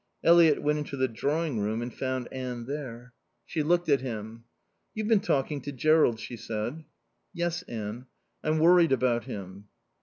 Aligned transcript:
Eliot 0.23 0.63
went 0.63 0.79
into 0.79 0.97
the 0.97 1.07
drawing 1.07 1.59
room 1.59 1.79
and 1.83 1.93
found 1.93 2.27
Anne 2.31 2.65
there. 2.65 3.13
She 3.45 3.61
looked 3.61 3.87
at 3.87 4.01
him. 4.01 4.45
"You've 4.95 5.07
been 5.07 5.19
talking 5.19 5.61
to 5.61 5.71
Jerrold," 5.71 6.19
she 6.19 6.37
said. 6.37 6.85
"Yes, 7.35 7.61
Anne. 7.67 8.07
I'm 8.43 8.57
worried 8.57 8.93
about 8.93 9.25
him." 9.25 9.67